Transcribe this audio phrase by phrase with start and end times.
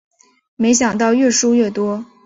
[0.55, 2.03] 没想到越输越多